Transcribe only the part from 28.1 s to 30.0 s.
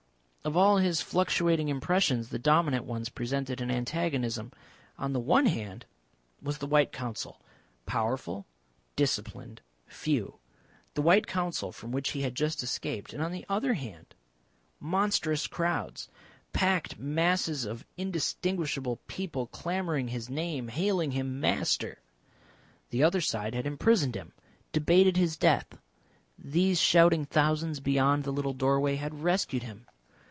the little doorway had rescued him.